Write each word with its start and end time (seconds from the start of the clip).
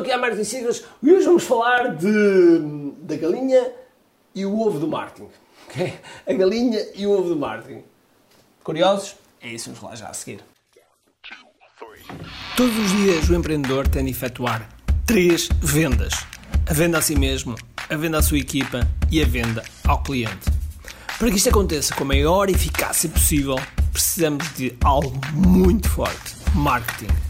ao 0.00 0.04
que 0.04 0.10
há 0.10 0.18
Martin 0.18 0.44
Secrets 0.44 0.82
e 1.02 1.12
hoje 1.12 1.26
vamos 1.26 1.44
falar 1.44 1.94
de, 1.94 2.58
da 3.02 3.16
galinha 3.16 3.70
e 4.34 4.46
o 4.46 4.58
ovo 4.58 4.78
do 4.78 4.88
Martin. 4.88 5.28
Okay? 5.68 5.94
A 6.26 6.32
galinha 6.32 6.80
e 6.94 7.06
o 7.06 7.12
ovo 7.12 7.28
do 7.28 7.36
Martin. 7.36 7.82
Curiosos? 8.64 9.16
É 9.40 9.48
isso, 9.48 9.70
vamos 9.70 9.82
lá 9.82 9.94
já 9.94 10.08
a 10.08 10.14
seguir. 10.14 10.40
Todos 12.56 12.76
os 12.76 12.90
dias 12.92 13.28
o 13.28 13.34
empreendedor 13.34 13.86
tem 13.86 14.04
de 14.04 14.10
efetuar 14.10 14.68
três 15.06 15.48
vendas: 15.60 16.14
a 16.68 16.72
venda 16.72 16.98
a 16.98 17.02
si 17.02 17.14
mesmo, 17.14 17.54
a 17.88 17.96
venda 17.96 18.18
à 18.18 18.22
sua 18.22 18.38
equipa 18.38 18.80
e 19.10 19.22
a 19.22 19.26
venda 19.26 19.62
ao 19.86 20.02
cliente. 20.02 20.50
Para 21.18 21.30
que 21.30 21.36
isto 21.36 21.50
aconteça 21.50 21.94
com 21.94 22.04
a 22.04 22.06
maior 22.06 22.48
eficácia 22.48 23.08
possível, 23.08 23.56
precisamos 23.92 24.52
de 24.54 24.74
algo 24.82 25.12
muito 25.34 25.88
forte: 25.88 26.36
marketing. 26.54 27.29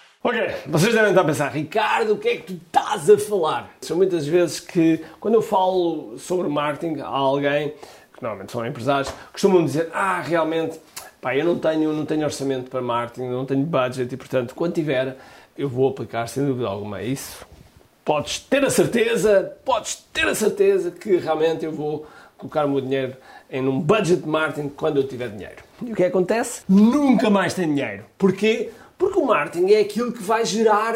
Ok, 0.23 0.39
vocês 0.67 0.93
devem 0.93 1.09
estar 1.09 1.21
a 1.21 1.25
pensar, 1.25 1.47
Ricardo, 1.47 2.13
o 2.13 2.17
que 2.17 2.29
é 2.29 2.37
que 2.37 2.43
tu 2.43 2.53
estás 2.53 3.09
a 3.09 3.17
falar? 3.17 3.75
São 3.81 3.97
muitas 3.97 4.27
vezes 4.27 4.59
que, 4.59 5.03
quando 5.19 5.33
eu 5.33 5.41
falo 5.41 6.15
sobre 6.19 6.47
marketing 6.47 6.99
a 6.99 7.07
alguém, 7.07 7.69
que 8.13 8.21
normalmente 8.21 8.51
são 8.51 8.63
empresários, 8.63 9.11
costumam 9.31 9.65
dizer, 9.65 9.89
ah, 9.91 10.21
realmente, 10.21 10.79
pá, 11.19 11.35
eu 11.35 11.43
não 11.43 11.57
tenho, 11.57 11.91
não 11.91 12.05
tenho 12.05 12.23
orçamento 12.23 12.69
para 12.69 12.83
marketing, 12.83 13.29
não 13.29 13.47
tenho 13.47 13.65
budget 13.65 14.13
e, 14.13 14.15
portanto, 14.15 14.53
quando 14.53 14.75
tiver, 14.75 15.17
eu 15.57 15.67
vou 15.67 15.89
aplicar 15.89 16.27
sem 16.27 16.45
dúvida 16.45 16.67
alguma 16.67 17.01
isso. 17.01 17.43
Podes 18.05 18.41
ter 18.41 18.63
a 18.63 18.69
certeza, 18.69 19.57
podes 19.65 20.05
ter 20.13 20.27
a 20.27 20.35
certeza 20.35 20.91
que 20.91 21.17
realmente 21.17 21.65
eu 21.65 21.71
vou 21.71 22.05
colocar 22.37 22.67
o 22.67 22.69
meu 22.69 22.81
dinheiro 22.81 23.15
em 23.49 23.67
um 23.67 23.79
budget 23.79 24.27
marketing 24.27 24.69
quando 24.69 24.97
eu 24.97 25.07
tiver 25.07 25.29
dinheiro. 25.29 25.63
E 25.83 25.91
o 25.91 25.95
que 25.95 26.03
acontece? 26.03 26.61
Nunca 26.69 27.27
mais 27.31 27.55
tenho 27.55 27.73
dinheiro. 27.73 28.05
Porquê? 28.19 28.69
Porque 29.01 29.17
o 29.17 29.25
marketing 29.25 29.71
é 29.73 29.79
aquilo 29.79 30.11
que 30.11 30.21
vai 30.21 30.45
gerar 30.45 30.95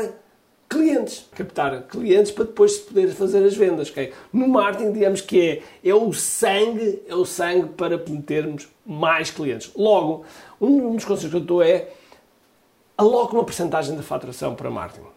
clientes, 0.70 1.26
captar 1.36 1.82
clientes 1.88 2.32
para 2.32 2.44
depois 2.44 2.74
se 2.74 2.82
poder 2.82 3.08
fazer 3.08 3.44
as 3.44 3.58
vendas. 3.58 3.92
No 4.32 4.48
marketing, 4.48 4.92
digamos 4.92 5.22
que 5.22 5.42
é, 5.42 5.90
é 5.90 5.96
o 5.96 6.14
sangue, 6.14 7.02
é 7.08 7.16
o 7.16 7.26
sangue 7.26 7.70
para 7.70 7.98
termos 7.98 8.68
mais 8.86 9.32
clientes. 9.32 9.72
Logo, 9.76 10.24
um 10.62 10.96
dos 10.96 11.04
conselhos 11.04 11.32
que 11.32 11.38
eu 11.38 11.42
dou 11.42 11.64
é 11.64 11.88
aloca 12.96 13.34
uma 13.34 13.44
porcentagem 13.44 13.96
da 13.96 14.04
faturação 14.04 14.54
para 14.54 14.70
marketing, 14.70 15.08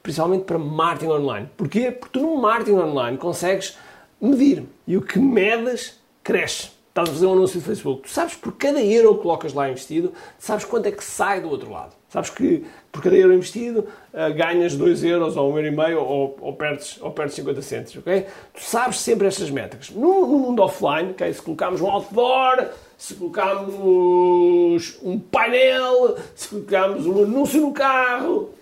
principalmente 0.00 0.44
para 0.44 0.56
marketing 0.56 1.10
online. 1.10 1.50
Porquê? 1.56 1.90
Porque 1.90 2.16
tu 2.16 2.24
no 2.24 2.36
marketing 2.36 2.76
online 2.76 3.18
consegues 3.18 3.76
medir 4.20 4.62
e 4.86 4.96
o 4.96 5.02
que 5.02 5.18
medes 5.18 6.00
cresce. 6.22 6.75
Estás 6.96 7.10
a 7.10 7.12
fazer 7.12 7.26
um 7.26 7.32
anúncio 7.34 7.60
de 7.60 7.66
Facebook, 7.66 8.04
tu 8.04 8.08
sabes 8.08 8.34
por 8.36 8.52
cada 8.52 8.82
euro 8.82 9.16
que 9.16 9.20
colocas 9.20 9.52
lá 9.52 9.68
investido, 9.68 10.14
sabes 10.38 10.64
quanto 10.64 10.86
é 10.86 10.90
que 10.90 11.04
sai 11.04 11.42
do 11.42 11.50
outro 11.50 11.70
lado. 11.70 11.92
Sabes 12.08 12.30
que 12.30 12.64
por 12.90 13.02
cada 13.02 13.14
euro 13.14 13.34
investido 13.34 13.80
uh, 14.14 14.34
ganhas 14.34 14.74
2 14.74 15.04
euros 15.04 15.36
ou 15.36 15.52
1,5 15.52 15.52
um 15.52 15.56
euro 15.58 15.66
e 15.66 15.70
meio 15.76 16.00
ou, 16.00 16.38
ou, 16.40 16.54
perdes, 16.54 16.98
ou 17.02 17.10
perdes 17.10 17.34
50 17.34 17.60
cêntimos, 17.60 17.96
ok? 17.98 18.26
Tu 18.54 18.62
sabes 18.62 18.98
sempre 18.98 19.26
estas 19.26 19.50
métricas. 19.50 19.90
No, 19.90 20.26
no 20.26 20.38
mundo 20.38 20.62
offline, 20.62 21.10
okay, 21.10 21.30
se 21.34 21.42
colocarmos 21.42 21.82
um 21.82 21.90
outdoor, 21.90 22.68
se 22.96 23.14
colocarmos 23.14 24.98
um 25.02 25.18
painel, 25.18 26.16
se 26.34 26.48
colocarmos 26.48 27.04
um 27.04 27.24
anúncio 27.24 27.60
no 27.60 27.72
carro, 27.74 28.54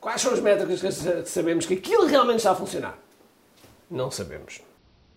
quais 0.00 0.22
são 0.22 0.32
as 0.32 0.40
métricas 0.40 0.80
que 0.80 1.28
sabemos 1.28 1.66
que 1.66 1.74
aquilo 1.74 2.06
realmente 2.06 2.38
está 2.38 2.52
a 2.52 2.54
funcionar? 2.54 2.98
Não 3.90 4.10
sabemos. 4.10 4.66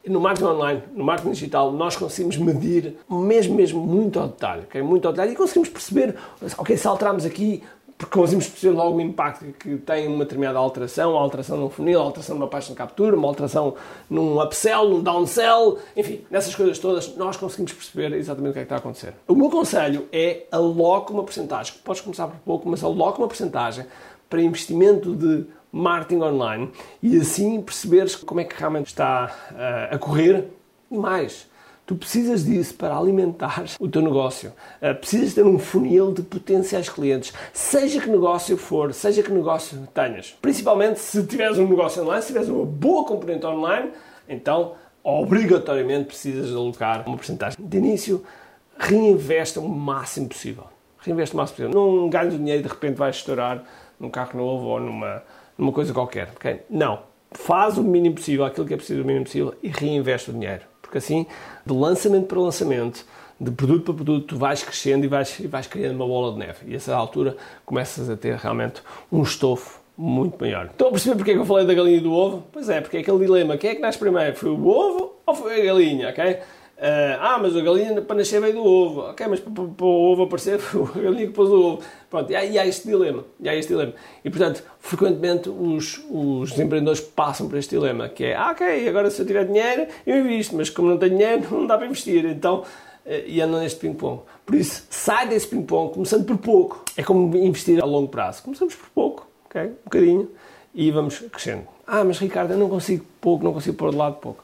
No 0.07 0.19
marketing 0.19 0.47
online, 0.49 0.83
no 0.93 1.03
marketing 1.03 1.31
digital, 1.31 1.71
nós 1.71 1.95
conseguimos 1.95 2.37
medir 2.37 2.95
mesmo, 3.09 3.53
mesmo 3.53 3.85
muito 3.85 4.19
ao 4.19 4.27
detalhe, 4.27 4.63
okay? 4.63 4.81
muito 4.81 5.07
ao 5.07 5.13
detalhe, 5.13 5.33
e 5.33 5.35
conseguimos 5.35 5.69
perceber, 5.69 6.15
ok, 6.57 6.75
se 6.75 6.87
alterarmos 6.87 7.23
aqui, 7.23 7.61
porque 8.01 8.17
conseguimos 8.17 8.47
perceber 8.47 8.75
logo 8.75 8.97
o 8.97 9.01
impacto 9.01 9.45
que 9.59 9.77
tem 9.77 10.07
uma 10.07 10.23
determinada 10.23 10.57
alteração, 10.57 11.11
uma 11.11 11.21
alteração 11.21 11.55
num 11.55 11.69
funil, 11.69 12.01
alteração 12.01 12.35
numa 12.35 12.47
página 12.47 12.73
de 12.73 12.77
captura, 12.77 13.15
uma 13.15 13.27
alteração 13.27 13.75
num 14.09 14.41
upsell, 14.41 14.89
num 14.89 15.03
downsell, 15.03 15.77
enfim, 15.95 16.21
nessas 16.31 16.55
coisas 16.55 16.79
todas, 16.79 17.15
nós 17.15 17.37
conseguimos 17.37 17.73
perceber 17.73 18.15
exatamente 18.17 18.51
o 18.51 18.53
que 18.53 18.59
é 18.59 18.61
que 18.63 18.65
está 18.65 18.75
a 18.75 18.79
acontecer. 18.79 19.13
O 19.27 19.35
meu 19.35 19.51
conselho 19.51 20.07
é 20.11 20.47
aloque 20.51 21.11
uma 21.11 21.23
porcentagem, 21.23 21.75
podes 21.83 22.01
começar 22.01 22.25
por 22.25 22.39
pouco, 22.39 22.67
mas 22.67 22.83
aloque 22.83 23.19
uma 23.19 23.27
porcentagem 23.27 23.85
para 24.27 24.41
investimento 24.41 25.13
de 25.15 25.45
marketing 25.71 26.21
online 26.21 26.71
e 27.01 27.17
assim 27.17 27.61
perceberes 27.61 28.15
como 28.15 28.39
é 28.39 28.43
que 28.43 28.57
realmente 28.57 28.87
está 28.87 29.33
uh, 29.51 29.95
a 29.95 29.97
correr 29.97 30.47
e 30.89 30.97
mais. 30.97 31.49
Tu 31.85 31.95
precisas 31.95 32.45
disso 32.45 32.75
para 32.75 32.95
alimentar 32.95 33.65
o 33.79 33.87
teu 33.87 34.01
negócio. 34.01 34.53
Uh, 34.81 34.95
precisas 34.95 35.33
ter 35.33 35.45
um 35.45 35.57
funil 35.57 36.11
de 36.11 36.21
potenciais 36.21 36.89
clientes, 36.89 37.33
seja 37.53 38.01
que 38.01 38.09
negócio 38.09 38.57
for, 38.57 38.93
seja 38.93 39.23
que 39.23 39.31
negócio 39.31 39.87
tenhas. 39.93 40.37
Principalmente 40.41 40.99
se 40.99 41.25
tiveres 41.25 41.57
um 41.57 41.67
negócio 41.67 42.03
online, 42.03 42.21
se 42.21 42.27
tiveres 42.27 42.49
uma 42.49 42.65
boa 42.65 43.05
componente 43.05 43.45
online, 43.45 43.91
então 44.27 44.73
obrigatoriamente 45.03 46.05
precisas 46.05 46.49
de 46.49 46.55
alocar 46.55 47.07
uma 47.07 47.17
porcentagem. 47.17 47.57
De 47.59 47.77
início, 47.77 48.23
reinvesta 48.77 49.59
o 49.59 49.67
máximo 49.67 50.29
possível. 50.29 50.65
Reinveste 50.99 51.33
o 51.33 51.37
máximo 51.37 51.57
possível. 51.57 51.87
Não 51.87 52.09
ganhes 52.09 52.37
dinheiro 52.37 52.59
e 52.59 52.63
de 52.63 52.69
repente 52.69 52.95
vais 52.95 53.15
estourar 53.15 53.63
num 53.99 54.09
carro 54.09 54.37
novo 54.37 54.65
ou 54.65 54.79
numa 54.79 55.23
numa 55.57 55.71
coisa 55.71 55.93
qualquer. 55.93 56.29
Okay? 56.35 56.61
Não. 56.69 56.99
Faz 57.31 57.77
o 57.77 57.83
mínimo 57.83 58.15
possível, 58.15 58.43
aquilo 58.43 58.67
que 58.67 58.73
é 58.73 58.77
preciso 58.77 59.01
o 59.01 59.05
mínimo 59.05 59.25
possível 59.25 59.53
e 59.63 59.69
reinveste 59.69 60.29
o 60.29 60.33
dinheiro. 60.33 60.63
Porque 60.81 60.97
assim, 60.97 61.25
de 61.65 61.73
lançamento 61.73 62.27
para 62.27 62.39
lançamento, 62.39 63.05
de 63.39 63.49
produto 63.51 63.85
para 63.85 63.93
produto, 63.93 64.27
tu 64.27 64.37
vais 64.37 64.61
crescendo 64.61 65.05
e 65.05 65.07
vais, 65.07 65.39
e 65.39 65.47
vais 65.47 65.65
criando 65.65 65.95
uma 65.95 66.05
bola 66.05 66.33
de 66.33 66.39
neve. 66.39 66.59
E 66.67 66.73
a 66.73 66.75
essa 66.75 66.93
altura 66.93 67.37
começas 67.65 68.09
a 68.09 68.17
ter 68.17 68.35
realmente 68.35 68.83
um 69.11 69.23
estofo 69.23 69.79
muito 69.97 70.37
maior. 70.39 70.65
Estão 70.65 70.87
a 70.87 70.91
perceber 70.91 71.15
porque 71.15 71.31
é 71.31 71.33
que 71.35 71.39
eu 71.39 71.45
falei 71.45 71.65
da 71.65 71.73
galinha 71.73 71.97
e 71.97 72.01
do 72.01 72.11
ovo? 72.11 72.43
Pois 72.51 72.69
é, 72.69 72.81
porque 72.81 72.97
é 72.97 72.99
aquele 72.99 73.19
dilema. 73.19 73.57
Quem 73.57 73.71
é 73.71 73.75
que 73.75 73.81
nasce 73.81 73.97
primeiro? 73.97 74.35
Foi 74.35 74.49
o 74.49 74.67
ovo 74.67 75.13
ou 75.25 75.33
foi 75.33 75.61
a 75.61 75.65
galinha? 75.65 76.09
ok? 76.09 76.37
Uh, 76.81 77.13
ah, 77.19 77.37
mas 77.39 77.55
a 77.55 77.61
galinha 77.61 78.01
para 78.01 78.15
nascer 78.15 78.41
veio 78.41 78.55
do 78.55 78.65
ovo. 78.65 79.01
Ok, 79.01 79.27
mas 79.27 79.39
para, 79.39 79.53
para, 79.53 79.85
o 79.85 80.11
ovo 80.11 80.23
aparecer 80.23 80.59
a 80.95 80.99
galinha 80.99 81.27
que 81.27 81.33
pôs 81.33 81.47
o 81.47 81.53
ovo. 81.53 81.83
Pronto, 82.09 82.31
e 82.31 82.35
há, 82.35 82.43
e 82.43 82.57
há 82.57 82.65
este 82.65 82.87
dilema. 82.87 83.23
E 83.39 83.47
há 83.47 83.55
este 83.55 83.67
dilema. 83.67 83.93
E, 84.25 84.31
portanto, 84.31 84.63
frequentemente 84.79 85.47
os, 85.47 86.03
os 86.09 86.57
empreendedores 86.57 86.99
passam 86.99 87.47
por 87.47 87.59
este 87.59 87.75
dilema, 87.75 88.09
que 88.09 88.23
é, 88.23 88.35
ah, 88.35 88.49
ok, 88.49 88.89
agora 88.89 89.11
se 89.11 89.21
eu 89.21 89.27
tiver 89.27 89.45
dinheiro, 89.45 89.85
eu 90.07 90.17
invisto, 90.17 90.55
mas 90.55 90.71
como 90.71 90.89
não 90.89 90.97
tenho 90.97 91.19
dinheiro, 91.19 91.45
não 91.55 91.67
dá 91.67 91.77
para 91.77 91.85
investir. 91.85 92.25
Então, 92.25 92.61
uh, 92.61 93.09
e 93.27 93.39
andam 93.39 93.59
neste 93.59 93.79
ping-pong. 93.79 94.23
Por 94.43 94.55
isso, 94.55 94.87
sai 94.89 95.27
desse 95.27 95.45
ping-pong, 95.45 95.93
começando 95.93 96.25
por 96.25 96.37
pouco. 96.37 96.83
É 96.97 97.03
como 97.03 97.37
investir 97.37 97.79
a 97.79 97.85
longo 97.85 98.07
prazo. 98.07 98.41
Começamos 98.41 98.73
por 98.73 98.89
pouco, 98.89 99.27
ok? 99.45 99.65
Um 99.65 99.83
bocadinho, 99.83 100.31
e 100.73 100.89
vamos 100.89 101.19
crescendo. 101.19 101.67
Ah, 101.85 102.03
mas 102.03 102.17
Ricardo, 102.17 102.53
eu 102.53 102.57
não 102.57 102.69
consigo 102.69 103.05
pouco, 103.19 103.43
não 103.43 103.53
consigo 103.53 103.77
pôr 103.77 103.91
de 103.91 103.97
lado 103.97 104.15
pouco 104.15 104.43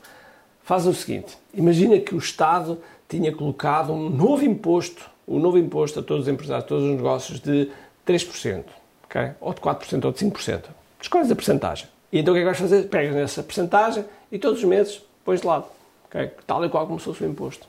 faz 0.68 0.86
o 0.86 0.94
seguinte: 0.94 1.38
imagina 1.54 1.98
que 1.98 2.14
o 2.14 2.18
Estado 2.18 2.78
tinha 3.08 3.34
colocado 3.34 3.94
um 3.94 4.10
novo 4.10 4.44
imposto, 4.44 5.10
um 5.26 5.40
novo 5.40 5.58
imposto 5.58 6.02
a 6.02 6.04
todos 6.04 6.24
os 6.24 6.28
empresários, 6.28 6.66
a 6.66 6.68
todos 6.68 6.84
os 6.84 6.92
negócios 6.92 7.40
de 7.40 7.72
3%, 8.06 8.66
okay? 9.06 9.32
ou 9.40 9.54
de 9.54 9.62
4% 9.62 10.06
ou 10.06 10.12
de 10.12 10.26
5%. 10.26 10.64
Escolhes 11.02 11.32
a 11.32 11.36
porcentagem. 11.36 11.88
E 12.12 12.20
então 12.20 12.34
o 12.34 12.36
que 12.36 12.40
é 12.40 12.42
que 12.42 12.46
vais 12.46 12.60
fazer? 12.60 12.84
Pegas 12.90 13.16
nessa 13.16 13.42
porcentagem 13.42 14.04
e 14.30 14.38
todos 14.38 14.60
os 14.60 14.66
meses 14.66 15.02
pões 15.24 15.40
de 15.40 15.48
lado. 15.48 15.66
Okay? 16.10 16.32
Tal 16.46 16.64
e 16.66 16.70
qual 16.70 16.86
como 16.86 17.00
se 17.00 17.06
fosse 17.06 17.24
o 17.24 17.28
imposto. 17.28 17.66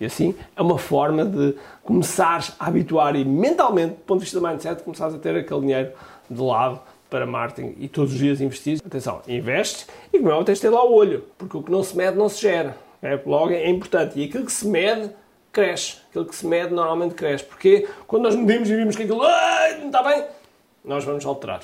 E 0.00 0.06
assim 0.06 0.34
é 0.56 0.62
uma 0.62 0.78
forma 0.78 1.26
de 1.26 1.54
começares 1.82 2.52
a 2.58 2.68
habituar 2.68 3.16
e 3.16 3.24
mentalmente, 3.24 3.96
do 3.96 4.00
ponto 4.00 4.20
de 4.20 4.24
vista 4.24 4.40
do 4.40 4.46
mindset, 4.46 4.82
começares 4.82 5.14
a 5.14 5.18
ter 5.18 5.36
aquele 5.36 5.60
dinheiro 5.60 5.92
de 6.30 6.40
lado 6.40 6.80
para 7.10 7.26
marketing 7.26 7.74
e 7.78 7.88
todos 7.88 8.12
os 8.12 8.18
dias 8.18 8.40
investir. 8.40 8.80
Atenção, 8.84 9.20
investes 9.28 9.86
e 10.12 10.18
como 10.18 10.30
é 10.30 10.44
tens 10.44 10.58
de 10.58 10.62
ter 10.62 10.70
lá 10.70 10.84
o 10.84 10.94
olho, 10.94 11.24
porque 11.36 11.56
o 11.56 11.62
que 11.62 11.70
não 11.70 11.82
se 11.82 11.96
mede 11.96 12.16
não 12.16 12.28
se 12.28 12.40
gera. 12.40 12.76
É, 13.02 13.18
logo 13.26 13.52
é 13.52 13.68
importante. 13.68 14.18
E 14.18 14.24
aquilo 14.24 14.44
que 14.44 14.52
se 14.52 14.66
mede 14.66 15.10
cresce. 15.52 15.98
Aquilo 16.08 16.26
que 16.26 16.34
se 16.34 16.46
mede 16.46 16.72
normalmente 16.72 17.14
cresce. 17.14 17.44
Porque 17.44 17.88
quando 18.06 18.24
nós 18.24 18.36
medimos 18.36 18.70
e 18.70 18.76
vimos 18.76 18.96
que 18.96 19.02
aquilo 19.02 19.18
não 19.18 19.86
está 19.86 20.02
bem, 20.02 20.24
nós 20.84 21.04
vamos 21.04 21.24
alterar. 21.24 21.60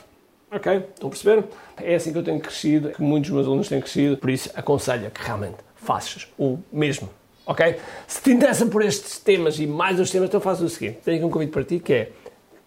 Ok? 0.51 0.77
Estão 0.95 1.09
a 1.09 1.11
perceber? 1.11 1.45
É 1.77 1.95
assim 1.95 2.13
que 2.13 2.19
eu 2.19 2.23
tenho 2.23 2.41
crescido, 2.41 2.91
que 2.91 3.03
muitos 3.03 3.31
dos 3.31 3.35
meus 3.35 3.47
alunos 3.47 3.69
têm 3.69 3.81
crescido, 3.81 4.17
por 4.17 4.31
isso 4.31 4.51
aconselho 4.55 5.11
que 5.11 5.23
realmente 5.23 5.57
faças 5.75 6.29
o 6.39 6.59
mesmo. 6.73 7.11
Ok? 7.45 7.77
Se 8.07 8.23
te 8.23 8.31
interessa 8.31 8.67
por 8.67 8.83
estes 8.83 9.19
temas 9.19 9.59
e 9.59 9.67
mais 9.67 10.01
os 10.01 10.11
temas, 10.11 10.29
então 10.29 10.41
faz 10.41 10.61
o 10.61 10.69
seguinte: 10.69 10.99
tenho 11.05 11.19
aqui 11.19 11.27
um 11.27 11.31
convite 11.31 11.51
para 11.51 11.65
ti 11.65 11.79
que 11.79 11.93
é 11.93 12.13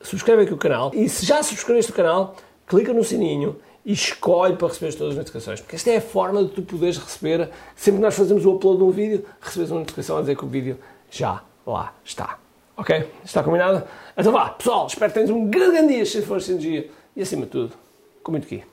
subscreve 0.02 0.44
aqui 0.44 0.54
o 0.54 0.58
canal 0.58 0.92
e 0.94 1.10
se 1.10 1.26
já 1.26 1.44
subscreveste 1.44 1.92
o 1.92 1.96
canal, 1.96 2.36
clica 2.70 2.94
no 2.94 3.04
sininho 3.04 3.58
e 3.84 3.92
escolhe 3.92 4.56
para 4.56 4.68
receber 4.68 4.94
todas 4.94 5.14
as 5.14 5.18
notificações. 5.18 5.60
Porque 5.60 5.76
esta 5.76 5.90
é 5.90 5.98
a 5.98 6.02
forma 6.02 6.44
de 6.44 6.52
tu 6.52 6.62
poderes 6.62 6.98
receber, 6.98 7.50
sempre 7.76 8.00
que 8.00 8.06
nós 8.06 8.16
fazemos 8.16 8.46
o 8.46 8.54
upload 8.54 8.78
de 8.78 8.84
um 8.84 8.92
vídeo, 8.92 9.26
recebes 9.42 9.72
uma 9.72 9.80
notificação 9.80 10.18
a 10.18 10.22
dizer 10.22 10.38
que 10.38 10.46
o 10.46 10.48
vídeo 10.48 10.78
já 11.10 11.44
lá 11.66 11.94
está. 12.06 12.38
Ok? 12.78 13.10
Está 13.26 13.44
combinado? 13.44 13.84
Então 14.16 14.32
vá, 14.32 14.50
pessoal, 14.52 14.88
espero 14.88 15.12
que 15.12 15.16
tenhas 15.16 15.32
um 15.32 15.50
grande 15.50 15.96
dia 15.96 16.06
se 16.06 16.22
for 16.22 16.42
energia 16.48 16.90
e 17.16 17.22
acima 17.22 17.46
de 17.46 17.52
tudo, 17.52 17.74
com 18.24 18.32
muito 18.32 18.46
aqui. 18.46 18.64